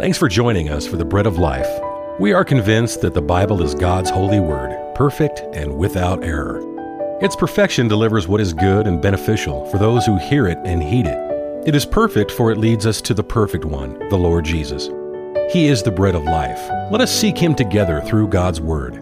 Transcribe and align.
Thanks 0.00 0.16
for 0.16 0.28
joining 0.30 0.70
us 0.70 0.86
for 0.86 0.96
the 0.96 1.04
Bread 1.04 1.26
of 1.26 1.36
Life. 1.36 1.68
We 2.18 2.32
are 2.32 2.42
convinced 2.42 3.02
that 3.02 3.12
the 3.12 3.20
Bible 3.20 3.62
is 3.62 3.74
God's 3.74 4.08
holy 4.08 4.40
word, 4.40 4.74
perfect 4.94 5.40
and 5.52 5.76
without 5.76 6.24
error. 6.24 6.62
Its 7.22 7.36
perfection 7.36 7.86
delivers 7.86 8.26
what 8.26 8.40
is 8.40 8.54
good 8.54 8.86
and 8.86 9.02
beneficial 9.02 9.66
for 9.66 9.76
those 9.76 10.06
who 10.06 10.16
hear 10.16 10.46
it 10.46 10.56
and 10.64 10.82
heed 10.82 11.06
it. 11.06 11.68
It 11.68 11.74
is 11.74 11.84
perfect, 11.84 12.30
for 12.30 12.50
it 12.50 12.56
leads 12.56 12.86
us 12.86 13.02
to 13.02 13.12
the 13.12 13.22
perfect 13.22 13.66
one, 13.66 13.98
the 14.08 14.16
Lord 14.16 14.46
Jesus. 14.46 14.88
He 15.52 15.66
is 15.66 15.82
the 15.82 15.92
bread 15.94 16.14
of 16.14 16.24
life. 16.24 16.70
Let 16.90 17.02
us 17.02 17.14
seek 17.14 17.36
him 17.36 17.54
together 17.54 18.00
through 18.00 18.28
God's 18.28 18.58
word. 18.58 18.94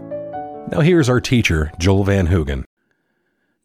Now, 0.72 0.80
here's 0.80 1.08
our 1.08 1.20
teacher, 1.20 1.70
Joel 1.78 2.02
Van 2.02 2.26
Hoogen. 2.26 2.64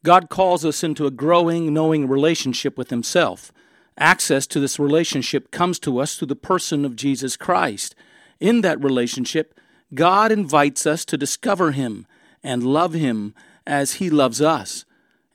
God 0.03 0.29
calls 0.29 0.63
us 0.63 0.83
into 0.83 1.07
a 1.07 1.11
growing, 1.11 1.73
knowing 1.73 2.07
relationship 2.07 2.77
with 2.77 2.91
Himself. 2.91 3.51
Access 3.97 4.47
to 4.47 4.59
this 4.59 4.79
relationship 4.79 5.51
comes 5.51 5.79
to 5.79 5.99
us 5.99 6.15
through 6.15 6.27
the 6.27 6.35
person 6.35 6.83
of 6.85 6.95
Jesus 6.95 7.37
Christ. 7.37 7.95
In 8.39 8.61
that 8.61 8.83
relationship, 8.83 9.59
God 9.93 10.31
invites 10.31 10.87
us 10.87 11.05
to 11.05 11.17
discover 11.17 11.71
Him 11.71 12.07
and 12.43 12.63
love 12.63 12.93
Him 12.93 13.35
as 13.67 13.93
He 13.93 14.09
loves 14.09 14.41
us. 14.41 14.85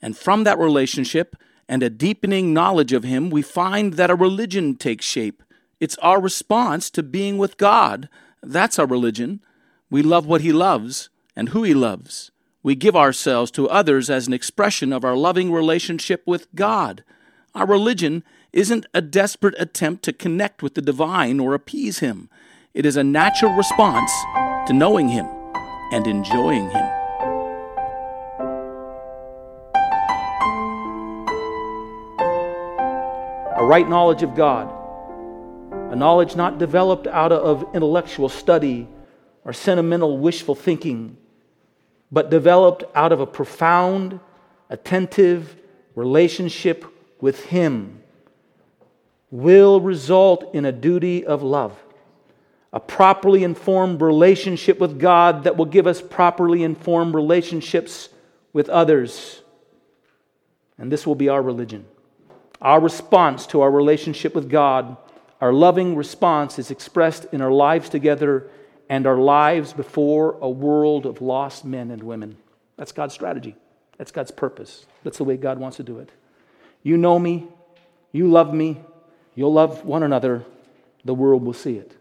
And 0.02 0.16
from 0.16 0.45
that 0.45 0.59
relationship 0.59 1.36
and 1.69 1.83
a 1.83 1.91
deepening 1.91 2.52
knowledge 2.52 2.92
of 2.92 3.05
Him, 3.05 3.30
we 3.30 3.42
find 3.42 3.95
that 3.95 4.10
a 4.10 4.16
religion 4.16 4.75
takes 4.77 5.05
shape. 5.05 5.42
It's 5.80 5.98
our 5.98 6.20
response 6.20 6.91
to 6.91 7.02
being 7.02 7.38
with 7.38 7.56
God. 7.56 8.09
That's 8.42 8.78
our 8.78 8.86
religion. 8.86 9.41
We 9.91 10.02
love 10.02 10.27
what 10.27 10.41
He 10.41 10.52
loves 10.52 11.09
and 11.36 11.50
who 11.50 11.62
He 11.62 11.75
loves. 11.75 12.33
We 12.62 12.75
give 12.75 12.97
ourselves 12.97 13.50
to 13.52 13.69
others 13.69 14.11
as 14.11 14.27
an 14.27 14.33
expression 14.33 14.92
of 14.92 15.05
our 15.05 15.16
loving 15.16 15.52
relationship 15.52 16.22
with 16.27 16.52
God. 16.55 17.05
Our 17.55 17.66
religion 17.66 18.25
isn't 18.52 18.87
a 18.95 19.02
desperate 19.02 19.55
attempt 19.59 20.02
to 20.05 20.12
connect 20.12 20.62
with 20.62 20.75
the 20.75 20.83
divine 20.83 21.39
or 21.39 21.55
appease 21.55 21.98
Him. 21.98 22.30
It 22.73 22.87
is 22.87 22.97
a 22.97 23.05
natural 23.05 23.53
response 23.53 24.12
to 24.67 24.72
knowing 24.72 25.09
Him 25.09 25.27
and 25.92 26.06
enjoying 26.06 26.70
Him. 26.70 26.84
A 33.56 33.64
right 33.64 33.89
knowledge 33.89 34.22
of 34.22 34.34
God, 34.34 34.72
a 35.92 35.97
knowledge 35.97 36.37
not 36.37 36.59
developed 36.59 37.06
out 37.06 37.33
of 37.33 37.69
intellectual 37.75 38.28
study 38.28 38.89
or 39.44 39.53
sentimental 39.53 40.19
wishful 40.19 40.55
thinking, 40.55 41.17
but 42.11 42.31
developed 42.31 42.84
out 42.94 43.12
of 43.12 43.20
a 43.20 43.27
profound, 43.27 44.20
attentive 44.70 45.56
relationship 45.94 46.87
with 47.20 47.44
Him 47.47 47.97
will 49.31 49.81
result 49.81 50.55
in 50.55 50.65
a 50.65 50.73
duty 50.73 51.27
of 51.27 51.43
love, 51.43 51.79
a 52.73 52.81
properly 52.81 53.45
informed 53.45 54.01
relationship 54.01 54.79
with 54.79 54.98
God 54.98 55.45
that 55.45 55.57
will 55.57 55.67
give 55.67 55.87
us 55.87 56.01
properly 56.01 56.62
informed 56.62 57.15
relationships 57.15 58.09
with 58.53 58.69
others. 58.69 59.43
And 60.79 60.91
this 60.91 61.06
will 61.06 61.15
be 61.15 61.29
our 61.29 61.43
religion. 61.43 61.84
Our 62.61 62.81
response 62.81 63.47
to 63.49 63.61
our 63.61 63.71
relationship 63.71 64.34
with 64.34 64.49
God, 64.49 64.97
our 65.41 65.53
loving 65.53 65.95
response, 65.95 66.59
is 66.59 66.71
expressed 66.71 67.27
in 67.33 67.41
our 67.41 67.53
lives 67.53 67.89
together 67.89 68.49
and 68.89 69.06
our 69.06 69.19
lives 69.19 69.73
before 69.73 70.39
a 70.41 70.49
world 70.49 71.05
of 71.06 71.21
lost 71.21 71.65
men 71.65 71.91
and 71.91 72.03
women. 72.03 72.37
That's 72.77 72.93
God's 72.93 73.15
strategy. 73.15 73.55
That's 73.99 74.11
God's 74.11 74.31
purpose. 74.31 74.87
That's 75.05 75.19
the 75.19 75.25
way 75.25 75.37
God 75.37 75.59
wants 75.59 75.77
to 75.77 75.83
do 75.83 75.99
it. 75.99 76.11
You 76.83 76.97
know 76.97 77.19
me. 77.19 77.49
You 78.12 78.31
love 78.31 78.55
me. 78.55 78.81
You'll 79.39 79.53
love 79.53 79.84
one 79.84 80.03
another, 80.03 80.44
the 81.05 81.14
world 81.14 81.44
will 81.44 81.53
see 81.53 81.77
it. 81.77 81.97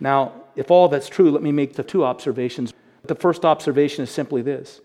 Now, 0.00 0.32
if 0.56 0.70
all 0.70 0.88
that's 0.88 1.10
true, 1.10 1.30
let 1.30 1.42
me 1.42 1.52
make 1.52 1.74
the 1.74 1.82
two 1.82 2.06
observations. 2.06 2.72
The 3.04 3.14
first 3.14 3.44
observation 3.44 4.02
is 4.02 4.10
simply 4.10 4.40
this 4.40 4.80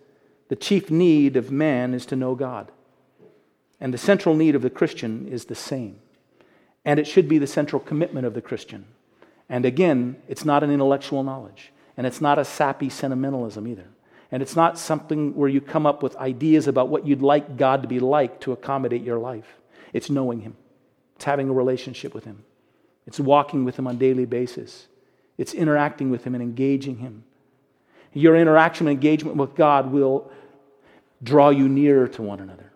the 0.50 0.58
chief 0.58 0.92
need 0.92 1.38
of 1.38 1.52
man 1.52 1.94
is 1.94 2.06
to 2.08 2.18
know 2.18 2.36
God. 2.36 2.70
And 3.80 3.94
the 3.94 3.98
central 3.98 4.36
need 4.36 4.56
of 4.56 4.62
the 4.62 4.70
Christian 4.70 5.26
is 5.30 5.46
the 5.46 5.56
same. 5.56 6.02
And 6.84 7.00
it 7.00 7.08
should 7.08 7.30
be 7.30 7.38
the 7.38 7.48
central 7.48 7.80
commitment 7.80 8.28
of 8.28 8.34
the 8.34 8.42
Christian. 8.42 8.88
And 9.48 9.64
again, 9.64 10.18
it's 10.28 10.44
not 10.44 10.64
an 10.64 10.72
intellectual 10.72 11.24
knowledge, 11.24 11.72
and 11.96 12.06
it's 12.06 12.20
not 12.20 12.38
a 12.38 12.44
sappy 12.44 12.90
sentimentalism 12.90 13.66
either. 13.70 13.88
And 14.34 14.42
it's 14.42 14.58
not 14.58 14.78
something 14.78 15.34
where 15.34 15.48
you 15.48 15.62
come 15.62 15.86
up 15.86 16.04
with 16.04 16.18
ideas 16.18 16.68
about 16.68 16.90
what 16.90 17.08
you'd 17.08 17.22
like 17.22 17.56
God 17.56 17.84
to 17.84 17.88
be 17.88 18.02
like 18.02 18.42
to 18.42 18.52
accommodate 18.52 19.02
your 19.02 19.18
life. 19.18 19.48
It's 19.94 20.10
knowing 20.10 20.42
Him. 20.42 20.58
It's 21.16 21.26
having 21.26 21.50
a 21.50 21.54
relationship 21.54 22.14
with 22.14 22.26
Him. 22.26 22.44
It's 23.08 23.20
walking 23.20 23.66
with 23.66 23.78
Him 23.78 23.88
on 23.88 23.96
a 23.96 24.00
daily 24.00 24.26
basis. 24.26 24.88
It's 25.38 25.54
interacting 25.54 26.10
with 26.10 26.24
Him 26.24 26.36
and 26.36 26.44
engaging 26.44 26.98
Him. 26.98 27.24
Your 28.14 28.36
interaction 28.36 28.88
and 28.88 28.94
engagement 28.94 29.38
with 29.38 29.56
God 29.56 29.92
will 29.92 30.32
draw 31.22 31.50
you 31.50 31.68
nearer 31.68 32.08
to 32.08 32.22
one 32.22 32.40
another, 32.40 32.72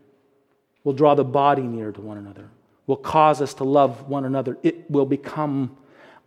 will 0.84 0.94
draw 0.94 1.16
the 1.16 1.24
body 1.24 1.62
nearer 1.62 1.92
to 1.92 2.02
one 2.02 2.18
another, 2.18 2.50
will 2.88 2.98
cause 2.98 3.42
us 3.42 3.54
to 3.56 3.64
love 3.64 4.10
one 4.10 4.26
another. 4.26 4.58
It 4.64 4.90
will 4.92 5.06
become 5.06 5.78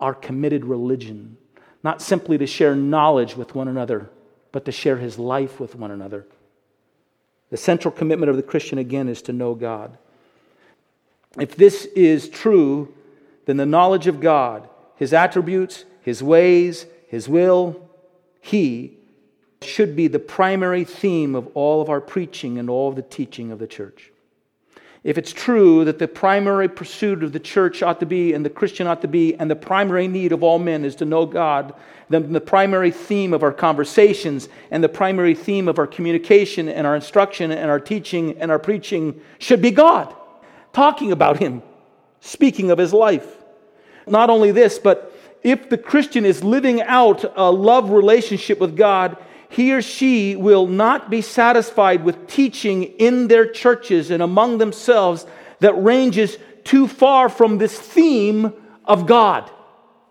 our 0.00 0.14
committed 0.14 0.64
religion, 0.64 1.36
not 1.82 2.00
simply 2.00 2.38
to 2.38 2.46
share 2.46 2.74
knowledge 2.74 3.36
with 3.36 3.54
one 3.54 3.68
another, 3.68 4.10
but 4.50 4.64
to 4.64 4.72
share 4.72 4.96
His 4.96 5.18
life 5.18 5.60
with 5.60 5.74
one 5.74 5.90
another. 5.90 6.26
The 7.50 7.56
central 7.58 7.92
commitment 7.92 8.30
of 8.30 8.36
the 8.36 8.42
Christian, 8.42 8.78
again, 8.78 9.08
is 9.08 9.20
to 9.22 9.32
know 9.32 9.54
God. 9.54 9.98
If 11.38 11.56
this 11.56 11.87
is 11.97 12.28
true, 12.28 12.94
then 13.47 13.56
the 13.56 13.66
knowledge 13.66 14.06
of 14.06 14.20
God, 14.20 14.69
His 14.97 15.12
attributes, 15.12 15.84
His 16.03 16.22
ways, 16.22 16.87
His 17.09 17.28
will, 17.28 17.88
He 18.41 18.98
should 19.62 19.97
be 19.97 20.09
the 20.09 20.19
primary 20.19 20.84
theme 20.84 21.34
of 21.34 21.48
all 21.54 21.81
of 21.81 21.88
our 21.88 22.00
preaching 22.00 22.59
and 22.59 22.69
all 22.69 22.88
of 22.88 22.97
the 22.97 23.03
teaching 23.03 23.50
of 23.50 23.59
the 23.59 23.66
church. 23.66 24.10
If 25.04 25.19
it's 25.19 25.32
true 25.32 25.84
that 25.84 25.98
the 25.98 26.06
primary 26.06 26.69
pursuit 26.69 27.25
of 27.25 27.32
the 27.32 27.41
church 27.41 27.82
ought 27.82 27.98
to 28.00 28.06
be, 28.06 28.34
and 28.34 28.44
the 28.44 28.50
Christian 28.50 28.87
ought 28.87 29.00
to 29.03 29.09
be, 29.09 29.34
and 29.34 29.50
the 29.50 29.56
primary 29.56 30.06
need 30.06 30.31
of 30.31 30.44
all 30.44 30.60
men 30.60 30.84
is 30.84 30.94
to 30.97 31.04
know 31.04 31.26
God, 31.26 31.75
then 32.09 32.32
the 32.32 32.41
primary 32.41 32.92
theme 32.92 33.32
of 33.32 33.42
our 33.42 33.53
conversations 33.53 34.48
and 34.71 34.84
the 34.84 34.88
primary 34.88 35.34
theme 35.34 35.66
of 35.66 35.78
our 35.78 35.87
communication 35.88 36.69
and 36.69 36.87
our 36.87 36.94
instruction 36.94 37.50
and 37.50 37.69
our 37.69 37.81
teaching 37.81 38.38
and 38.38 38.50
our 38.50 38.59
preaching 38.60 39.21
should 39.38 39.62
be 39.62 39.71
God 39.71 40.15
talking 40.72 41.12
about 41.12 41.38
him, 41.38 41.62
speaking 42.21 42.71
of 42.71 42.78
his 42.78 42.93
life. 42.93 43.27
Not 44.06 44.31
only 44.31 44.53
this, 44.53 44.78
but 44.78 45.12
if 45.43 45.69
the 45.69 45.78
Christian 45.78 46.25
is 46.25 46.43
living 46.44 46.83
out 46.83 47.25
a 47.37 47.50
love 47.50 47.91
relationship 47.91 48.59
with 48.59 48.77
God, 48.77 49.16
he 49.49 49.72
or 49.72 49.83
she 49.83 50.34
will 50.37 50.66
not 50.66 51.10
be 51.10 51.21
satisfied 51.21 52.05
with 52.05 52.27
teaching 52.27 52.84
in 52.84 53.28
their 53.28 53.47
churches 53.47 54.10
and 54.10 54.22
among 54.22 54.59
themselves 54.59 55.27
that 55.60 55.75
ranges 55.75 56.38
too 56.65 56.89
far 56.89 57.28
from 57.28 57.59
this 57.59 57.78
theme 57.78 58.53
of 58.84 59.06
God. 59.06 59.50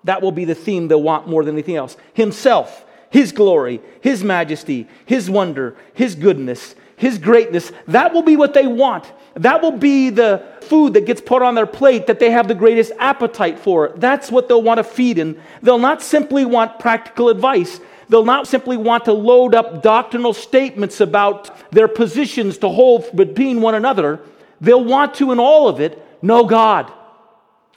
That 0.03 0.21
will 0.21 0.31
be 0.31 0.45
the 0.45 0.55
theme 0.55 0.87
they'll 0.87 1.01
want 1.01 1.27
more 1.27 1.43
than 1.43 1.55
anything 1.55 1.75
else. 1.75 1.97
Himself, 2.13 2.85
His 3.09 3.31
glory, 3.31 3.81
His 4.01 4.23
majesty, 4.23 4.87
His 5.05 5.29
wonder, 5.29 5.75
His 5.93 6.15
goodness, 6.15 6.75
his 7.01 7.17
greatness, 7.17 7.71
that 7.87 8.13
will 8.13 8.21
be 8.21 8.37
what 8.37 8.53
they 8.53 8.67
want. 8.67 9.11
That 9.35 9.61
will 9.61 9.71
be 9.71 10.09
the 10.09 10.43
food 10.61 10.93
that 10.93 11.05
gets 11.05 11.21
put 11.21 11.41
on 11.41 11.55
their 11.55 11.65
plate 11.65 12.07
that 12.07 12.19
they 12.19 12.31
have 12.31 12.47
the 12.47 12.55
greatest 12.55 12.91
appetite 12.99 13.59
for. 13.59 13.93
That's 13.95 14.31
what 14.31 14.47
they'll 14.47 14.61
want 14.61 14.79
to 14.79 14.83
feed 14.83 15.17
in. 15.17 15.39
They'll 15.61 15.77
not 15.77 16.01
simply 16.01 16.43
want 16.43 16.79
practical 16.79 17.29
advice. 17.29 17.79
They'll 18.09 18.25
not 18.25 18.45
simply 18.45 18.75
want 18.75 19.05
to 19.05 19.13
load 19.13 19.55
up 19.55 19.81
doctrinal 19.81 20.33
statements 20.33 20.99
about 20.99 21.71
their 21.71 21.87
positions 21.87 22.57
to 22.57 22.67
hold 22.67 23.15
between 23.15 23.61
one 23.61 23.73
another. 23.73 24.19
They'll 24.59 24.83
want 24.83 25.13
to, 25.15 25.31
in 25.31 25.39
all 25.39 25.69
of 25.69 25.79
it, 25.79 26.05
know 26.21 26.43
God, 26.43 26.91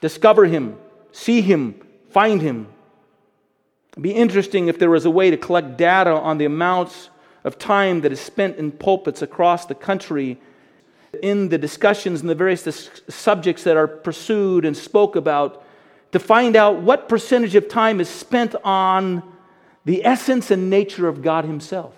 discover 0.01 0.45
Him, 0.45 0.77
see 1.13 1.39
Him, 1.41 1.81
find 2.09 2.41
Him. 2.41 2.67
It'd 3.93 4.03
be 4.03 4.11
interesting 4.11 4.67
if 4.67 4.77
there 4.77 4.89
was 4.89 5.05
a 5.05 5.09
way 5.09 5.31
to 5.31 5.37
collect 5.37 5.77
data 5.77 6.11
on 6.11 6.37
the 6.37 6.43
amounts 6.43 7.09
of 7.45 7.57
time 7.57 8.01
that 8.01 8.11
is 8.11 8.19
spent 8.19 8.57
in 8.57 8.73
pulpits 8.73 9.21
across 9.21 9.65
the 9.65 9.75
country 9.75 10.37
in 11.21 11.49
the 11.49 11.57
discussions 11.57 12.21
and 12.21 12.29
the 12.29 12.35
various 12.35 12.63
dis- 12.63 13.01
subjects 13.07 13.63
that 13.63 13.77
are 13.77 13.87
pursued 13.87 14.65
and 14.65 14.75
spoke 14.75 15.15
about 15.15 15.63
to 16.11 16.19
find 16.19 16.55
out 16.55 16.77
what 16.77 17.09
percentage 17.09 17.55
of 17.55 17.67
time 17.67 17.99
is 17.99 18.09
spent 18.09 18.55
on 18.63 19.23
the 19.85 20.05
essence 20.05 20.51
and 20.51 20.69
nature 20.69 21.07
of 21.07 21.21
God 21.21 21.45
Himself. 21.45 21.93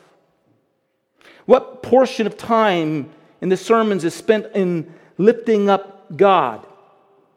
What 1.45 1.83
portion 1.83 2.27
of 2.27 2.37
time 2.37 3.09
in 3.41 3.49
the 3.49 3.57
sermons 3.57 4.03
is 4.03 4.13
spent 4.13 4.47
in 4.53 4.93
lifting 5.17 5.69
up 5.69 6.17
God 6.17 6.65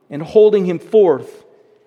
and 0.09 0.23
holding 0.23 0.65
Him 0.65 0.79
forth 0.79 1.45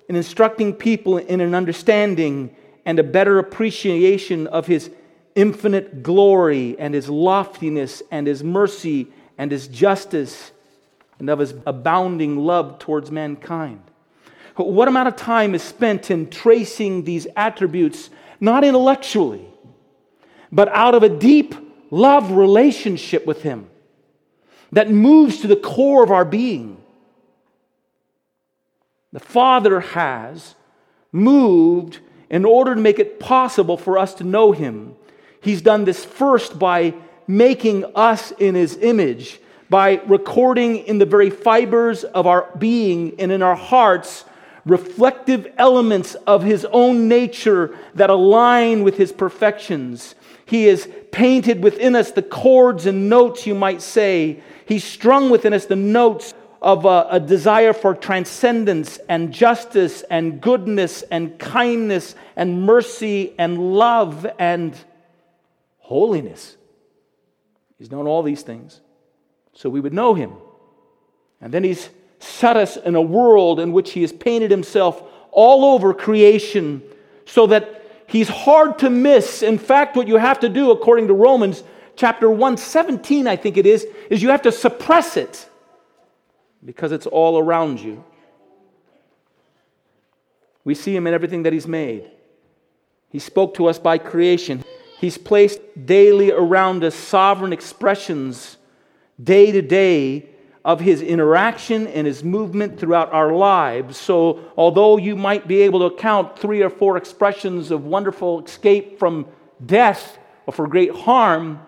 and 0.08 0.16
instructing 0.16 0.74
people 0.74 1.18
in 1.18 1.42
an 1.42 1.56
understanding 1.56 2.56
and 2.86 3.00
a 3.00 3.04
better 3.04 3.40
appreciation 3.40 4.48
of 4.48 4.68
His 4.68 4.90
infinite 5.36 6.04
glory 6.04 6.78
and 6.78 6.94
his 6.94 7.10
loftiness 7.10 8.04
and 8.12 8.28
his 8.28 8.44
mercy 8.44 9.08
and 9.44 9.52
his 9.52 9.68
justice 9.68 10.54
and 11.20 11.30
of 11.30 11.38
his 11.38 11.54
abounding 11.68 12.38
love 12.38 12.80
towards 12.80 13.12
mankind. 13.12 13.82
What 14.56 14.88
amount 14.88 15.10
of 15.10 15.18
time 15.18 15.54
is 15.54 15.62
spent 15.62 16.10
in 16.10 16.30
tracing 16.30 17.04
these 17.04 17.28
attributes, 17.36 18.10
not 18.40 18.64
intellectually, 18.64 19.46
but 20.50 20.70
out 20.70 20.96
of 20.96 21.04
a 21.04 21.10
deep 21.10 21.56
love 21.92 22.32
relationship 22.32 23.26
with 23.26 23.42
Him 23.42 23.68
that 24.72 24.90
moves 24.90 25.42
to 25.42 25.48
the 25.48 25.58
core 25.58 26.06
of 26.06 26.12
our 26.12 26.24
being? 26.24 26.82
The 29.12 29.20
Father 29.20 29.82
has 29.82 30.56
moved 31.12 32.00
in 32.30 32.46
order 32.46 32.76
to 32.76 32.80
make 32.80 32.98
it 32.98 33.20
possible 33.20 33.76
for 33.76 33.98
us 33.98 34.14
to 34.16 34.24
know 34.24 34.54
Him. 34.54 34.96
He's 35.42 35.62
done 35.62 35.84
this 35.84 36.06
first 36.06 36.58
by 36.58 36.94
making 37.28 37.86
us 37.96 38.32
in 38.32 38.56
His 38.56 38.78
image, 38.78 39.40
by 39.70 40.02
recording 40.06 40.78
in 40.78 41.00
the 41.00 41.06
very 41.06 41.30
fibers 41.30 42.04
of 42.04 42.28
our 42.28 42.50
being 42.58 43.20
and 43.20 43.32
in 43.32 43.42
our 43.42 43.56
hearts 43.56 44.26
reflective 44.66 45.52
elements 45.58 46.16
of 46.28 46.44
His 46.44 46.66
own 46.66 47.08
nature 47.08 47.78
that 47.96 48.10
align 48.10 48.84
with 48.84 48.98
His 48.98 49.12
perfections. 49.12 50.16
He 50.46 50.66
has 50.66 50.88
painted 51.12 51.64
within 51.64 51.96
us 51.96 52.12
the 52.12 52.22
chords 52.22 52.86
and 52.86 53.10
notes, 53.10 53.46
you 53.46 53.56
might 53.56 53.82
say. 53.82 54.42
He's 54.66 54.84
strung 54.84 55.30
within 55.30 55.54
us 55.54 55.66
the 55.66 55.76
notes 55.76 56.34
of 56.62 56.86
a, 56.86 57.08
a, 57.12 57.20
desire 57.20 57.74
for 57.74 57.94
transcendence 57.94 58.98
and 59.10 59.34
justice 59.34 60.02
and 60.10 60.40
goodness 60.40 61.02
and 61.12 61.38
kindness 61.38 62.16
and 62.38 62.62
mercy 62.62 63.34
and 63.38 63.74
love 63.74 64.26
and 64.40 64.74
holiness. 65.80 66.56
He's 67.84 67.92
known 67.92 68.08
all 68.08 68.24
these 68.24 68.44
things 68.44 68.80
so 69.52 69.70
we 69.70 69.82
would 69.82 69.92
know 69.92 70.14
him. 70.14 70.32
And 71.42 71.54
then 71.54 71.66
he's 71.66 71.90
set 72.18 72.56
us 72.56 72.78
in 72.78 72.96
a 72.96 73.02
world 73.02 73.60
in 73.60 73.74
which 73.74 73.92
he 73.92 74.00
has 74.04 74.14
painted 74.14 74.50
himself 74.50 75.04
all 75.32 75.66
over 75.66 75.94
creation 75.94 76.82
so 77.26 77.46
that 77.48 77.84
he's 78.08 78.30
hard 78.30 78.80
to 78.80 78.90
miss. 78.90 79.44
In 79.44 79.58
fact, 79.58 79.98
what 79.98 80.08
you 80.08 80.16
have 80.16 80.40
to 80.40 80.48
do, 80.48 80.72
according 80.72 81.08
to 81.08 81.14
Romans 81.14 81.62
chapter 81.98 82.30
117, 82.30 83.28
I 83.28 83.36
think 83.36 83.58
it 83.58 83.66
is, 83.66 83.86
is 84.10 84.24
you 84.24 84.30
have 84.30 84.44
to 84.44 84.52
suppress 84.54 85.18
it 85.18 85.46
because 86.64 86.94
it's 86.94 87.06
all 87.06 87.38
around 87.38 87.82
you. 87.82 88.02
We 90.64 90.74
see 90.74 90.96
him 90.96 91.06
in 91.06 91.14
everything 91.14 91.44
that 91.44 91.52
he's 91.52 91.68
made. 91.68 92.10
He 93.10 93.20
spoke 93.20 93.56
to 93.56 93.66
us 93.66 93.78
by 93.78 93.98
creation. 93.98 94.64
He's 95.04 95.18
placed 95.18 95.60
daily 95.86 96.32
around 96.32 96.82
us 96.86 96.96
sovereign 96.96 97.52
expressions, 97.52 98.56
day 99.22 99.52
to 99.52 99.62
day, 99.62 100.30
of 100.64 100.80
his 100.80 101.02
interaction 101.02 101.88
and 101.88 102.08
his 102.08 102.24
movement 102.24 102.80
throughout 102.80 103.12
our 103.12 103.34
lives. 103.34 103.98
So, 103.98 104.40
although 104.56 104.96
you 104.96 105.18
might 105.18 105.46
be 105.46 105.64
able 105.64 105.90
to 105.90 105.98
count 105.98 106.40
three 106.40 106.62
or 106.62 106.70
four 106.70 106.96
expressions 106.96 107.70
of 107.70 107.84
wonderful 107.84 108.46
escape 108.46 108.98
from 108.98 109.28
death 109.66 110.18
or 110.46 110.54
for 110.54 110.68
great 110.68 110.96
harm, 110.96 111.60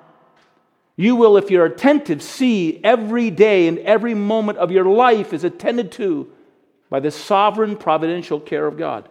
you 0.95 1.17
will, 1.17 1.35
if 1.35 1.51
you're 1.51 1.65
attentive, 1.65 2.23
see 2.23 2.79
every 2.85 3.31
day 3.31 3.67
and 3.67 3.79
every 3.79 4.13
moment 4.13 4.59
of 4.59 4.71
your 4.71 4.85
life 4.85 5.33
is 5.33 5.43
attended 5.43 5.91
to 5.91 6.31
by 6.89 7.01
the 7.01 7.11
sovereign 7.11 7.75
providential 7.75 8.39
care 8.39 8.65
of 8.65 8.77
God. 8.77 9.09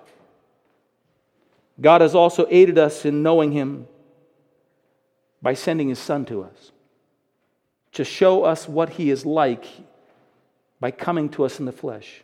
God 1.78 2.00
has 2.00 2.14
also 2.14 2.46
aided 2.48 2.78
us 2.78 3.04
in 3.04 3.22
knowing 3.22 3.52
Him 3.52 3.86
by 5.44 5.52
sending 5.52 5.90
His 5.90 5.98
Son 5.98 6.24
to 6.24 6.42
us 6.42 6.72
to 7.92 8.02
show 8.02 8.44
us 8.44 8.66
what 8.66 8.88
He 8.88 9.10
is 9.10 9.26
like 9.26 9.66
by 10.80 10.90
coming 10.90 11.28
to 11.28 11.44
us 11.44 11.60
in 11.60 11.66
the 11.66 11.70
flesh. 11.70 12.22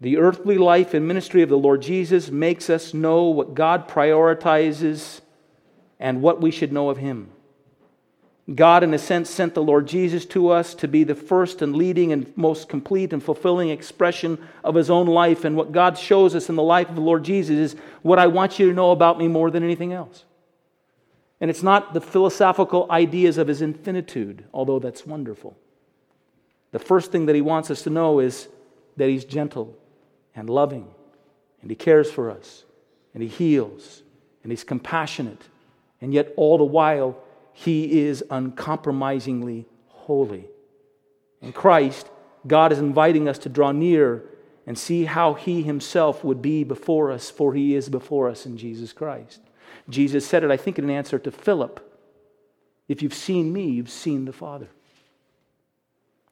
The 0.00 0.16
earthly 0.16 0.56
life 0.56 0.94
and 0.94 1.06
ministry 1.06 1.42
of 1.42 1.50
the 1.50 1.58
Lord 1.58 1.82
Jesus 1.82 2.30
makes 2.30 2.70
us 2.70 2.94
know 2.94 3.24
what 3.24 3.54
God 3.54 3.86
prioritizes 3.86 5.20
and 6.00 6.22
what 6.22 6.40
we 6.40 6.50
should 6.50 6.72
know 6.72 6.88
of 6.88 6.96
Him. 6.96 7.28
God, 8.54 8.82
in 8.82 8.94
a 8.94 8.98
sense, 8.98 9.28
sent 9.28 9.54
the 9.54 9.62
Lord 9.62 9.86
Jesus 9.86 10.24
to 10.26 10.48
us 10.48 10.74
to 10.76 10.88
be 10.88 11.04
the 11.04 11.14
first 11.14 11.60
and 11.60 11.76
leading 11.76 12.10
and 12.10 12.34
most 12.38 12.70
complete 12.70 13.12
and 13.12 13.22
fulfilling 13.22 13.68
expression 13.68 14.38
of 14.64 14.76
his 14.76 14.88
own 14.88 15.06
life. 15.08 15.44
And 15.44 15.56
what 15.56 15.72
God 15.72 15.98
shows 15.98 16.34
us 16.34 16.48
in 16.48 16.56
the 16.56 16.62
life 16.62 16.88
of 16.88 16.94
the 16.94 17.00
Lord 17.02 17.22
Jesus 17.22 17.72
is 17.74 17.80
what 18.02 18.18
I 18.18 18.28
want 18.28 18.58
you 18.58 18.68
to 18.68 18.74
know 18.74 18.92
about 18.92 19.18
me 19.18 19.28
more 19.28 19.50
than 19.50 19.62
anything 19.62 19.92
else. 19.92 20.24
And 21.40 21.50
it's 21.50 21.62
not 21.62 21.92
the 21.92 22.00
philosophical 22.00 22.86
ideas 22.90 23.38
of 23.38 23.48
his 23.48 23.62
infinitude, 23.62 24.44
although 24.52 24.78
that's 24.78 25.06
wonderful. 25.06 25.56
The 26.72 26.78
first 26.78 27.12
thing 27.12 27.26
that 27.26 27.34
he 27.34 27.42
wants 27.42 27.70
us 27.70 27.82
to 27.82 27.90
know 27.90 28.20
is 28.20 28.48
that 28.96 29.08
he's 29.08 29.24
gentle 29.24 29.76
and 30.34 30.48
loving, 30.48 30.88
and 31.60 31.70
he 31.70 31.76
cares 31.76 32.10
for 32.10 32.30
us, 32.30 32.64
and 33.14 33.22
he 33.22 33.28
heals, 33.28 34.02
and 34.42 34.52
he's 34.52 34.64
compassionate, 34.64 35.42
and 36.00 36.12
yet 36.12 36.32
all 36.36 36.58
the 36.58 36.64
while, 36.64 37.16
he 37.52 38.02
is 38.02 38.22
uncompromisingly 38.30 39.66
holy. 39.88 40.46
In 41.40 41.52
Christ, 41.52 42.10
God 42.46 42.72
is 42.72 42.78
inviting 42.78 43.28
us 43.28 43.38
to 43.38 43.48
draw 43.48 43.72
near 43.72 44.24
and 44.66 44.78
see 44.78 45.04
how 45.04 45.34
He 45.34 45.62
Himself 45.62 46.24
would 46.24 46.42
be 46.42 46.64
before 46.64 47.10
us, 47.10 47.30
for 47.30 47.54
He 47.54 47.74
is 47.74 47.88
before 47.88 48.28
us 48.28 48.46
in 48.46 48.58
Jesus 48.58 48.92
Christ. 48.92 49.40
Jesus 49.88 50.26
said 50.26 50.44
it, 50.44 50.50
I 50.50 50.56
think, 50.56 50.78
in 50.78 50.84
an 50.84 50.90
answer 50.90 51.18
to 51.18 51.30
Philip 51.30 51.80
If 52.88 53.02
you've 53.02 53.14
seen 53.14 53.52
me, 53.52 53.70
you've 53.70 53.90
seen 53.90 54.24
the 54.24 54.32
Father. 54.32 54.68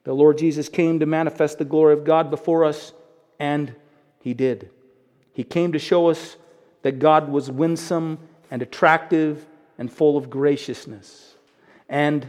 The 0.04 0.14
Lord 0.14 0.38
Jesus 0.38 0.68
came 0.68 1.00
to 1.00 1.06
manifest 1.06 1.58
the 1.58 1.64
glory 1.64 1.94
of 1.94 2.04
God 2.04 2.30
before 2.30 2.64
us, 2.64 2.92
and 3.38 3.74
He 4.20 4.34
did. 4.34 4.70
He 5.32 5.44
came 5.44 5.72
to 5.72 5.78
show 5.78 6.08
us 6.08 6.36
that 6.82 6.98
God 6.98 7.28
was 7.28 7.50
winsome 7.50 8.18
and 8.50 8.62
attractive 8.62 9.46
and 9.78 9.92
full 9.92 10.16
of 10.16 10.30
graciousness. 10.30 11.34
And 11.88 12.26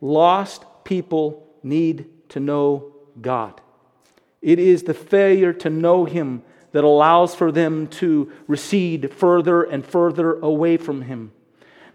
lost 0.00 0.64
people 0.84 1.46
need 1.62 2.06
to 2.28 2.40
know 2.40 2.92
God. 3.20 3.60
It 4.42 4.58
is 4.58 4.82
the 4.82 4.94
failure 4.94 5.52
to 5.54 5.70
know 5.70 6.04
Him 6.04 6.42
that 6.74 6.82
allows 6.82 7.36
for 7.36 7.52
them 7.52 7.86
to 7.86 8.32
recede 8.48 9.14
further 9.14 9.62
and 9.62 9.86
further 9.86 10.40
away 10.40 10.76
from 10.76 11.02
Him. 11.02 11.30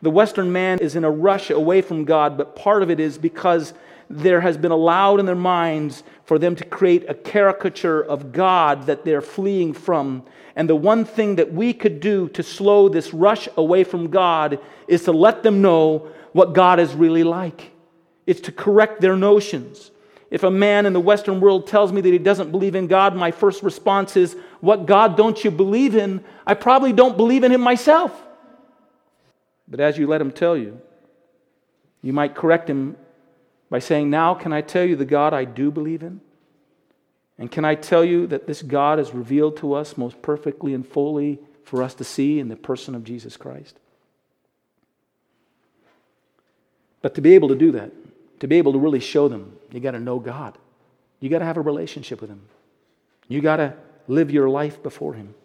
The 0.01 0.09
Western 0.09 0.53
man 0.53 0.79
is 0.79 0.95
in 0.95 1.03
a 1.03 1.11
rush 1.11 1.49
away 1.49 1.81
from 1.81 2.05
God, 2.05 2.37
but 2.37 2.55
part 2.55 2.81
of 2.81 2.89
it 2.89 2.97
is 2.97 3.17
because 3.17 3.73
there 4.09 4.39
has 4.39 4.57
been 4.57 4.71
allowed 4.71 5.19
in 5.19 5.25
their 5.25 5.35
minds 5.35 6.03
for 6.23 6.39
them 6.39 6.55
to 6.55 6.63
create 6.63 7.09
a 7.09 7.13
caricature 7.13 8.01
of 8.01 8.31
God 8.31 8.85
that 8.85 9.03
they're 9.03 9.21
fleeing 9.21 9.73
from. 9.73 10.23
And 10.55 10.69
the 10.69 10.77
one 10.77 11.03
thing 11.03 11.35
that 11.35 11.51
we 11.51 11.73
could 11.73 11.99
do 11.99 12.29
to 12.29 12.41
slow 12.41 12.87
this 12.87 13.13
rush 13.13 13.49
away 13.57 13.83
from 13.83 14.09
God 14.09 14.59
is 14.87 15.03
to 15.03 15.11
let 15.11 15.43
them 15.43 15.61
know 15.61 16.07
what 16.31 16.53
God 16.53 16.79
is 16.79 16.93
really 16.93 17.25
like. 17.25 17.71
It's 18.25 18.41
to 18.41 18.53
correct 18.53 19.01
their 19.01 19.17
notions. 19.17 19.91
If 20.31 20.43
a 20.43 20.51
man 20.51 20.85
in 20.85 20.93
the 20.93 20.99
Western 20.99 21.41
world 21.41 21.67
tells 21.67 21.91
me 21.91 22.01
that 22.01 22.13
he 22.13 22.19
doesn't 22.19 22.51
believe 22.51 22.75
in 22.75 22.87
God, 22.87 23.15
my 23.15 23.31
first 23.31 23.63
response 23.63 24.15
is, 24.15 24.35
What 24.61 24.85
God 24.85 25.15
don't 25.15 25.43
you 25.43 25.51
believe 25.51 25.95
in? 25.95 26.23
I 26.45 26.53
probably 26.53 26.93
don't 26.93 27.17
believe 27.17 27.43
in 27.43 27.51
him 27.51 27.61
myself. 27.61 28.11
But 29.67 29.79
as 29.79 29.97
you 29.97 30.07
let 30.07 30.21
him 30.21 30.31
tell 30.31 30.57
you, 30.57 30.81
you 32.01 32.13
might 32.13 32.35
correct 32.35 32.69
him 32.69 32.97
by 33.69 33.79
saying, 33.79 34.09
Now 34.09 34.33
can 34.33 34.51
I 34.51 34.61
tell 34.61 34.83
you 34.83 34.95
the 34.95 35.05
God 35.05 35.33
I 35.33 35.45
do 35.45 35.71
believe 35.71 36.03
in? 36.03 36.21
And 37.37 37.49
can 37.49 37.63
I 37.63 37.75
tell 37.75 38.03
you 38.03 38.27
that 38.27 38.47
this 38.47 38.61
God 38.61 38.99
is 38.99 39.13
revealed 39.13 39.57
to 39.57 39.73
us 39.73 39.97
most 39.97 40.21
perfectly 40.21 40.73
and 40.73 40.85
fully 40.85 41.39
for 41.63 41.81
us 41.81 41.93
to 41.95 42.03
see 42.03 42.39
in 42.39 42.49
the 42.49 42.57
person 42.57 42.95
of 42.95 43.03
Jesus 43.03 43.37
Christ? 43.37 43.79
But 47.01 47.15
to 47.15 47.21
be 47.21 47.35
able 47.35 47.47
to 47.47 47.55
do 47.55 47.71
that, 47.71 47.91
to 48.41 48.47
be 48.47 48.57
able 48.57 48.73
to 48.73 48.79
really 48.79 48.99
show 48.99 49.29
them, 49.29 49.57
you 49.71 49.79
got 49.79 49.91
to 49.91 49.99
know 49.99 50.19
God. 50.19 50.57
You 51.21 51.29
got 51.29 51.39
to 51.39 51.45
have 51.45 51.57
a 51.57 51.61
relationship 51.61 52.19
with 52.19 52.29
Him. 52.29 52.41
You 53.29 53.41
got 53.41 53.57
to 53.57 53.75
live 54.09 54.31
your 54.31 54.49
life 54.49 54.81
before 54.83 55.13
Him. 55.13 55.35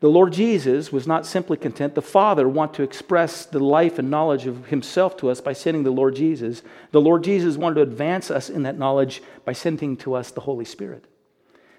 The 0.00 0.08
Lord 0.08 0.32
Jesus 0.32 0.90
was 0.90 1.06
not 1.06 1.26
simply 1.26 1.56
content. 1.56 1.94
The 1.94 2.02
Father 2.02 2.48
wanted 2.48 2.74
to 2.74 2.82
express 2.82 3.44
the 3.44 3.60
life 3.60 3.98
and 3.98 4.10
knowledge 4.10 4.46
of 4.46 4.66
Himself 4.66 5.16
to 5.18 5.30
us 5.30 5.40
by 5.40 5.52
sending 5.52 5.84
the 5.84 5.92
Lord 5.92 6.16
Jesus. 6.16 6.62
The 6.90 7.00
Lord 7.00 7.22
Jesus 7.22 7.56
wanted 7.56 7.76
to 7.76 7.82
advance 7.82 8.30
us 8.30 8.50
in 8.50 8.64
that 8.64 8.78
knowledge 8.78 9.22
by 9.44 9.52
sending 9.52 9.96
to 9.98 10.14
us 10.14 10.30
the 10.30 10.40
Holy 10.40 10.64
Spirit. 10.64 11.04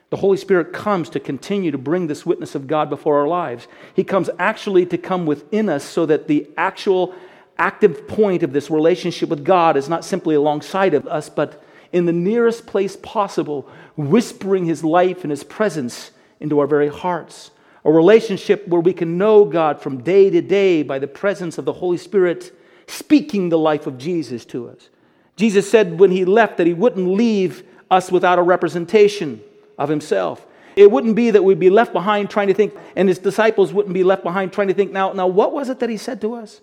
The 0.09 0.17
Holy 0.17 0.37
Spirit 0.37 0.71
comes 0.71 1.09
to 1.09 1.19
continue 1.19 1.71
to 1.71 1.77
bring 1.77 2.07
this 2.07 2.25
witness 2.25 2.55
of 2.55 2.67
God 2.67 2.89
before 2.89 3.19
our 3.19 3.27
lives. 3.27 3.67
He 3.93 4.03
comes 4.03 4.29
actually 4.39 4.85
to 4.85 4.97
come 4.97 5.25
within 5.25 5.67
us 5.67 5.83
so 5.83 6.05
that 6.05 6.27
the 6.27 6.47
actual 6.55 7.15
active 7.57 8.07
point 8.07 8.43
of 8.43 8.53
this 8.53 8.69
relationship 8.69 9.27
with 9.27 9.43
God 9.43 9.75
is 9.75 9.89
not 9.89 10.05
simply 10.05 10.35
alongside 10.35 10.93
of 10.93 11.07
us, 11.07 11.29
but 11.29 11.61
in 11.93 12.05
the 12.05 12.11
nearest 12.11 12.67
place 12.67 12.97
possible, 12.97 13.69
whispering 13.95 14.65
His 14.65 14.83
life 14.83 15.23
and 15.23 15.31
His 15.31 15.43
presence 15.43 16.11
into 16.39 16.59
our 16.59 16.67
very 16.67 16.89
hearts 16.89 17.51
a 17.85 17.91
relationship 17.91 18.65
where 18.67 18.79
we 18.79 18.93
can 18.93 19.17
know 19.17 19.43
God 19.43 19.81
from 19.81 20.03
day 20.03 20.29
to 20.29 20.41
day 20.41 20.83
by 20.83 20.99
the 20.99 21.07
presence 21.07 21.57
of 21.57 21.65
the 21.65 21.73
Holy 21.73 21.97
Spirit 21.97 22.57
speaking 22.87 23.49
the 23.49 23.57
life 23.57 23.87
of 23.87 23.97
Jesus 23.97 24.45
to 24.45 24.69
us. 24.69 24.89
Jesus 25.35 25.69
said 25.69 25.99
when 25.99 26.11
he 26.11 26.23
left 26.23 26.57
that 26.57 26.67
he 26.67 26.73
wouldn't 26.73 27.07
leave 27.07 27.63
us 27.91 28.09
without 28.11 28.39
a 28.39 28.41
representation, 28.41 29.41
of 29.77 29.89
himself. 29.89 30.45
It 30.75 30.89
wouldn't 30.91 31.15
be 31.15 31.31
that 31.31 31.43
we'd 31.43 31.59
be 31.59 31.69
left 31.69 31.93
behind 31.93 32.29
trying 32.29 32.47
to 32.47 32.53
think, 32.53 32.75
and 32.95 33.07
his 33.07 33.19
disciples 33.19 33.73
wouldn't 33.73 33.93
be 33.93 34.03
left 34.03 34.23
behind 34.23 34.53
trying 34.53 34.67
to 34.69 34.73
think, 34.73 34.91
now, 34.91 35.13
now 35.13 35.27
what 35.27 35.51
was 35.51 35.69
it 35.69 35.79
that 35.79 35.89
he 35.89 35.97
said 35.97 36.21
to 36.21 36.33
us? 36.33 36.61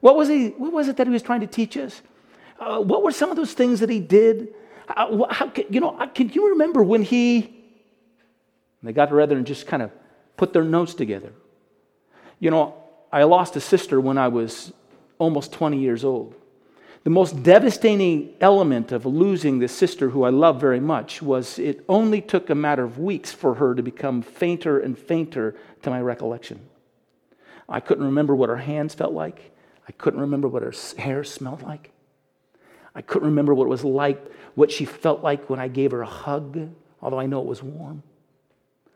What 0.00 0.16
was, 0.16 0.28
he, 0.28 0.48
what 0.48 0.72
was 0.72 0.88
it 0.88 0.96
that 0.96 1.06
he 1.06 1.12
was 1.12 1.22
trying 1.22 1.40
to 1.40 1.46
teach 1.46 1.76
us? 1.76 2.02
Uh, 2.58 2.80
what 2.80 3.02
were 3.02 3.12
some 3.12 3.30
of 3.30 3.36
those 3.36 3.52
things 3.52 3.80
that 3.80 3.90
he 3.90 4.00
did? 4.00 4.54
Uh, 4.88 5.26
how, 5.30 5.52
you 5.70 5.80
know, 5.80 5.92
can 6.14 6.28
you 6.30 6.50
remember 6.50 6.82
when 6.82 7.02
he, 7.02 7.54
they 8.82 8.92
got 8.92 9.06
together 9.06 9.36
and 9.36 9.46
just 9.46 9.66
kind 9.66 9.82
of 9.82 9.90
put 10.36 10.52
their 10.52 10.64
notes 10.64 10.94
together. 10.94 11.32
You 12.40 12.50
know, 12.50 12.74
I 13.12 13.22
lost 13.22 13.54
a 13.54 13.60
sister 13.60 14.00
when 14.00 14.18
I 14.18 14.26
was 14.26 14.72
almost 15.18 15.52
20 15.52 15.78
years 15.78 16.04
old. 16.04 16.34
The 17.04 17.10
most 17.10 17.44
devastating 17.44 18.34
element 18.40 18.90
of 18.90 19.06
losing 19.06 19.60
this 19.60 19.72
sister 19.72 20.10
who 20.10 20.24
I 20.24 20.30
love 20.30 20.60
very 20.60 20.80
much 20.80 21.22
was 21.22 21.60
it 21.60 21.84
only 21.88 22.20
took 22.20 22.50
a 22.50 22.56
matter 22.56 22.82
of 22.82 22.98
weeks 22.98 23.30
for 23.30 23.54
her 23.54 23.74
to 23.76 23.84
become 23.84 24.20
fainter 24.20 24.80
and 24.80 24.98
fainter 24.98 25.54
to 25.82 25.90
my 25.90 26.00
recollection. 26.00 26.60
I 27.68 27.78
couldn't 27.78 28.04
remember 28.04 28.34
what 28.34 28.48
her 28.48 28.56
hands 28.56 28.94
felt 28.94 29.12
like. 29.12 29.52
I 29.86 29.92
couldn't 29.92 30.20
remember 30.20 30.48
what 30.48 30.64
her 30.64 30.74
hair 30.98 31.22
smelled 31.22 31.62
like. 31.62 31.91
I 32.94 33.02
couldn't 33.02 33.28
remember 33.28 33.54
what 33.54 33.64
it 33.64 33.70
was 33.70 33.84
like, 33.84 34.30
what 34.54 34.70
she 34.70 34.84
felt 34.84 35.22
like 35.22 35.48
when 35.48 35.60
I 35.60 35.68
gave 35.68 35.92
her 35.92 36.02
a 36.02 36.06
hug, 36.06 36.70
although 37.00 37.18
I 37.18 37.26
know 37.26 37.40
it 37.40 37.46
was 37.46 37.62
warm. 37.62 38.02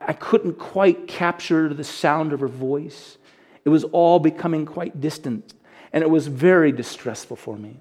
I 0.00 0.12
couldn't 0.12 0.58
quite 0.58 1.08
capture 1.08 1.72
the 1.72 1.84
sound 1.84 2.32
of 2.32 2.40
her 2.40 2.48
voice. 2.48 3.16
It 3.64 3.70
was 3.70 3.84
all 3.84 4.18
becoming 4.18 4.66
quite 4.66 5.00
distant, 5.00 5.54
and 5.92 6.02
it 6.02 6.10
was 6.10 6.26
very 6.26 6.72
distressful 6.72 7.36
for 7.36 7.56
me. 7.56 7.80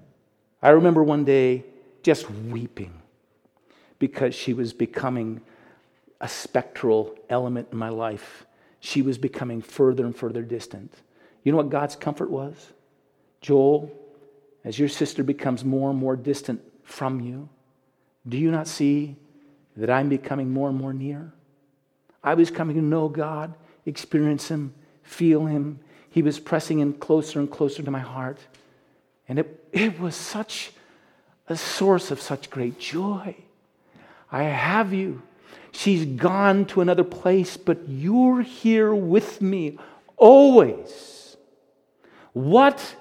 I 0.62 0.70
remember 0.70 1.04
one 1.04 1.26
day 1.26 1.66
just 2.02 2.30
weeping 2.30 2.94
because 4.00 4.34
she 4.34 4.54
was 4.54 4.74
becoming 4.74 5.42
a 6.22 6.28
spectral 6.28 7.16
element 7.30 7.68
in 7.72 7.78
my 7.78 7.90
life. 7.90 8.46
She 8.80 9.02
was 9.02 9.18
becoming 9.18 9.62
further 9.62 10.06
and 10.06 10.16
further 10.16 10.42
distant. 10.42 10.94
You 11.44 11.52
know 11.52 11.58
what 11.58 11.70
God's 11.70 11.96
comfort 11.96 12.30
was? 12.30 12.74
Joel, 13.42 13.92
as 14.66 14.78
your 14.78 14.90
sister 14.90 15.24
becomes 15.24 15.64
more 15.64 15.92
and 15.92 16.00
more 16.00 16.18
distant 16.18 16.60
from 16.84 17.22
you, 17.22 17.48
do 18.28 18.38
you 18.38 18.52
not 18.52 18.68
see 18.68 19.16
that 19.78 19.90
I'm 19.90 20.10
becoming 20.10 20.52
more 20.52 20.68
and 20.68 20.78
more 20.78 20.92
near? 20.92 21.32
I 22.24 22.34
was 22.34 22.50
coming 22.50 22.76
to 22.76 22.82
know 22.82 23.08
God, 23.08 23.54
experience 23.86 24.48
Him, 24.48 24.74
feel 25.04 25.46
Him. 25.46 25.80
He 26.10 26.24
was 26.24 26.40
pressing 26.40 26.80
in 26.80 26.94
closer 26.94 27.40
and 27.40 27.50
closer 27.50 27.84
to 27.84 27.92
my 27.92 28.00
heart. 28.00 28.40
And 29.30 29.38
it, 29.40 29.64
it 29.72 30.00
was 30.00 30.16
such 30.16 30.72
a 31.48 31.56
source 31.56 32.10
of 32.10 32.20
such 32.20 32.50
great 32.50 32.80
joy. 32.80 33.36
I 34.32 34.44
have 34.44 34.92
you. 34.92 35.22
She's 35.72 36.06
gone 36.06 36.66
to 36.68 36.82
another 36.82 37.04
place, 37.04 37.58
but 37.58 37.88
you're 37.88 38.42
here 38.42 38.96
with 38.96 39.42
me 39.42 39.78
always. 40.18 41.38
What 42.34 42.96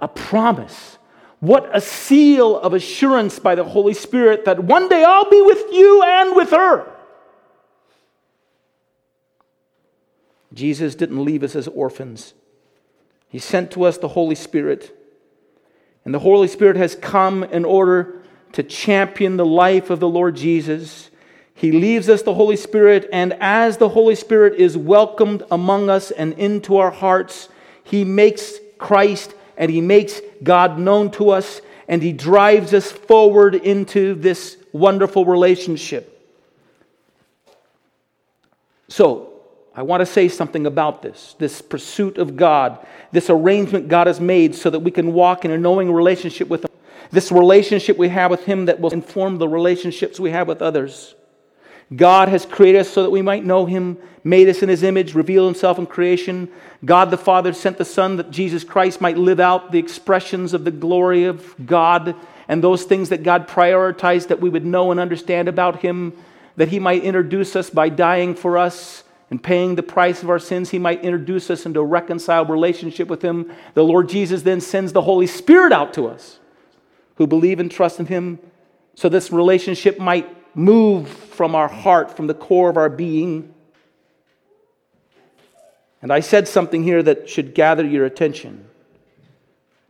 a 0.00 0.08
promise. 0.08 0.98
What 1.44 1.68
a 1.76 1.80
seal 1.82 2.58
of 2.58 2.72
assurance 2.72 3.38
by 3.38 3.54
the 3.54 3.64
Holy 3.64 3.92
Spirit 3.92 4.46
that 4.46 4.64
one 4.64 4.88
day 4.88 5.04
I'll 5.04 5.28
be 5.28 5.42
with 5.42 5.62
you 5.70 6.02
and 6.02 6.34
with 6.34 6.52
her. 6.52 6.90
Jesus 10.54 10.94
didn't 10.94 11.22
leave 11.22 11.42
us 11.42 11.54
as 11.54 11.68
orphans. 11.68 12.32
He 13.28 13.38
sent 13.38 13.70
to 13.72 13.84
us 13.84 13.98
the 13.98 14.08
Holy 14.08 14.34
Spirit. 14.34 14.98
And 16.06 16.14
the 16.14 16.20
Holy 16.20 16.48
Spirit 16.48 16.76
has 16.76 16.94
come 16.94 17.44
in 17.44 17.66
order 17.66 18.22
to 18.52 18.62
champion 18.62 19.36
the 19.36 19.44
life 19.44 19.90
of 19.90 20.00
the 20.00 20.08
Lord 20.08 20.36
Jesus. 20.36 21.10
He 21.52 21.72
leaves 21.72 22.08
us 22.08 22.22
the 22.22 22.32
Holy 22.32 22.56
Spirit, 22.56 23.06
and 23.12 23.34
as 23.38 23.76
the 23.76 23.90
Holy 23.90 24.14
Spirit 24.14 24.54
is 24.54 24.78
welcomed 24.78 25.42
among 25.50 25.90
us 25.90 26.10
and 26.10 26.32
into 26.38 26.78
our 26.78 26.90
hearts, 26.90 27.50
He 27.82 28.02
makes 28.02 28.54
Christ 28.78 29.34
and 29.56 29.70
He 29.70 29.80
makes 29.80 30.20
God 30.42 30.78
known 30.78 31.10
to 31.12 31.30
us, 31.30 31.60
and 31.88 32.02
He 32.02 32.12
drives 32.12 32.74
us 32.74 32.90
forward 32.90 33.54
into 33.54 34.14
this 34.14 34.56
wonderful 34.72 35.24
relationship. 35.24 36.10
So, 38.88 39.30
I 39.76 39.82
want 39.82 40.00
to 40.02 40.06
say 40.06 40.28
something 40.28 40.66
about 40.66 41.02
this 41.02 41.34
this 41.38 41.60
pursuit 41.60 42.18
of 42.18 42.36
God, 42.36 42.86
this 43.12 43.28
arrangement 43.28 43.88
God 43.88 44.06
has 44.06 44.20
made 44.20 44.54
so 44.54 44.70
that 44.70 44.80
we 44.80 44.90
can 44.90 45.12
walk 45.12 45.44
in 45.44 45.50
a 45.50 45.58
knowing 45.58 45.92
relationship 45.92 46.48
with 46.48 46.64
Him, 46.64 46.70
this 47.10 47.32
relationship 47.32 47.98
we 47.98 48.08
have 48.08 48.30
with 48.30 48.44
Him 48.44 48.66
that 48.66 48.80
will 48.80 48.92
inform 48.92 49.38
the 49.38 49.48
relationships 49.48 50.20
we 50.20 50.30
have 50.30 50.46
with 50.46 50.62
others. 50.62 51.14
God 51.96 52.28
has 52.28 52.46
created 52.46 52.80
us 52.80 52.90
so 52.90 53.02
that 53.02 53.10
we 53.10 53.22
might 53.22 53.44
know 53.44 53.66
Him, 53.66 53.98
made 54.22 54.48
us 54.48 54.62
in 54.62 54.68
His 54.68 54.82
image, 54.82 55.14
revealed 55.14 55.46
Himself 55.46 55.78
in 55.78 55.86
creation. 55.86 56.48
God 56.84 57.10
the 57.10 57.18
Father 57.18 57.52
sent 57.52 57.78
the 57.78 57.84
Son 57.84 58.16
that 58.16 58.30
Jesus 58.30 58.64
Christ 58.64 59.00
might 59.00 59.18
live 59.18 59.40
out 59.40 59.72
the 59.72 59.78
expressions 59.78 60.54
of 60.54 60.64
the 60.64 60.70
glory 60.70 61.24
of 61.24 61.54
God 61.66 62.14
and 62.48 62.62
those 62.62 62.84
things 62.84 63.08
that 63.08 63.22
God 63.22 63.48
prioritized 63.48 64.28
that 64.28 64.40
we 64.40 64.50
would 64.50 64.64
know 64.64 64.90
and 64.90 65.00
understand 65.00 65.48
about 65.48 65.80
Him, 65.80 66.12
that 66.56 66.68
He 66.68 66.78
might 66.78 67.04
introduce 67.04 67.56
us 67.56 67.70
by 67.70 67.88
dying 67.88 68.34
for 68.34 68.58
us 68.58 69.04
and 69.30 69.42
paying 69.42 69.74
the 69.74 69.82
price 69.82 70.22
of 70.22 70.30
our 70.30 70.38
sins, 70.38 70.70
he 70.70 70.78
might 70.78 71.02
introduce 71.02 71.50
us 71.50 71.66
into 71.66 71.80
a 71.80 71.84
reconciled 71.84 72.48
relationship 72.48 73.08
with 73.08 73.22
him. 73.22 73.50
The 73.72 73.82
Lord 73.82 74.08
Jesus 74.08 74.42
then 74.42 74.60
sends 74.60 74.92
the 74.92 75.02
Holy 75.02 75.26
Spirit 75.26 75.72
out 75.72 75.94
to 75.94 76.06
us 76.06 76.38
who 77.16 77.26
believe 77.26 77.58
and 77.58 77.70
trust 77.70 77.98
in 77.98 78.06
him 78.06 78.38
so 78.94 79.08
this 79.08 79.32
relationship 79.32 79.98
might 79.98 80.28
move 80.54 81.08
from 81.08 81.54
our 81.54 81.68
heart, 81.68 82.16
from 82.16 82.26
the 82.26 82.34
core 82.34 82.70
of 82.70 82.76
our 82.76 82.88
being. 82.88 83.52
And 86.00 86.12
I 86.12 86.20
said 86.20 86.46
something 86.46 86.82
here 86.82 87.02
that 87.02 87.28
should 87.28 87.54
gather 87.54 87.84
your 87.84 88.04
attention. 88.04 88.68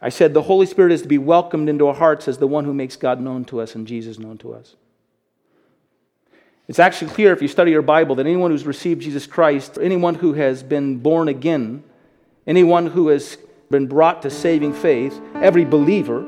I 0.00 0.10
said 0.10 0.34
the 0.34 0.42
Holy 0.42 0.66
Spirit 0.66 0.92
is 0.92 1.02
to 1.02 1.08
be 1.08 1.18
welcomed 1.18 1.68
into 1.68 1.86
our 1.86 1.94
hearts 1.94 2.28
as 2.28 2.38
the 2.38 2.46
one 2.46 2.64
who 2.64 2.74
makes 2.74 2.96
God 2.96 3.20
known 3.20 3.44
to 3.46 3.60
us 3.60 3.74
and 3.74 3.86
Jesus 3.86 4.18
known 4.18 4.38
to 4.38 4.52
us. 4.52 4.76
It's 6.68 6.78
actually 6.78 7.10
clear 7.10 7.32
if 7.32 7.42
you 7.42 7.48
study 7.48 7.70
your 7.72 7.82
Bible 7.82 8.14
that 8.16 8.26
anyone 8.26 8.50
who's 8.50 8.66
received 8.66 9.02
Jesus 9.02 9.26
Christ, 9.26 9.78
anyone 9.80 10.14
who 10.14 10.34
has 10.34 10.62
been 10.62 10.98
born 10.98 11.28
again, 11.28 11.84
anyone 12.46 12.86
who 12.86 13.08
has 13.08 13.36
been 13.70 13.86
brought 13.86 14.22
to 14.22 14.30
saving 14.30 14.72
faith, 14.72 15.20
every 15.36 15.64
believer, 15.64 16.22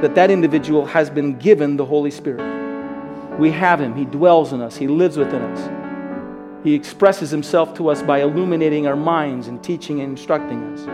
that 0.00 0.14
that 0.14 0.30
individual 0.30 0.86
has 0.86 1.10
been 1.10 1.38
given 1.38 1.76
the 1.76 1.86
Holy 1.86 2.10
Spirit. 2.10 2.61
We 3.38 3.50
have 3.52 3.80
him. 3.80 3.94
He 3.94 4.04
dwells 4.04 4.52
in 4.52 4.60
us. 4.60 4.76
He 4.76 4.88
lives 4.88 5.16
within 5.16 5.42
us. 5.42 5.70
He 6.64 6.74
expresses 6.74 7.30
himself 7.30 7.74
to 7.74 7.88
us 7.88 8.02
by 8.02 8.20
illuminating 8.22 8.86
our 8.86 8.96
minds 8.96 9.48
and 9.48 9.62
teaching 9.62 10.00
and 10.00 10.10
instructing 10.10 10.62
us. 10.72 10.86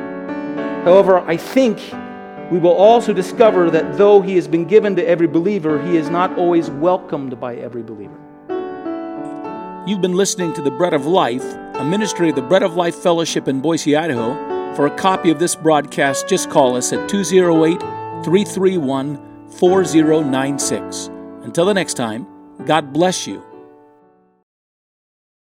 However, 0.85 1.19
I 1.21 1.37
think 1.37 1.79
we 2.51 2.59
will 2.59 2.73
also 2.73 3.13
discover 3.13 3.71
that 3.71 3.99
though 3.99 4.23
he 4.23 4.37
has 4.37 4.49
been 4.49 4.65
given 4.65 4.97
to 4.97 5.07
every 5.07 5.27
believer, 5.27 5.83
he 5.85 5.97
is 5.97 6.09
not 6.09 6.39
always 6.39 6.71
welcomed 6.71 7.39
by 7.39 7.57
every 7.57 7.83
believer. 7.83 8.19
You've 9.87 10.01
been 10.01 10.17
listening 10.17 10.55
to 10.55 10.63
The 10.63 10.71
Bread 10.71 10.95
of 10.95 11.05
Life, 11.05 11.45
a 11.75 11.85
ministry 11.85 12.31
of 12.31 12.37
the 12.37 12.43
Bread 12.43 12.63
of 12.63 12.75
Life 12.75 12.95
Fellowship 12.95 13.49
in 13.49 13.61
Boise, 13.61 13.97
Idaho. 13.97 14.75
For 14.75 14.87
a 14.87 14.97
copy 14.97 15.31
of 15.31 15.39
this 15.39 15.55
broadcast, 15.55 16.29
just 16.29 16.49
call 16.49 16.77
us 16.77 16.93
at 16.93 17.09
208 17.09 17.81
331 18.25 19.51
4096. 19.51 21.11
Until 21.49 21.65
the 21.65 21.73
next 21.73 21.95
time, 21.95 22.27
God 22.67 22.93
bless 22.93 23.27
you 23.27 23.43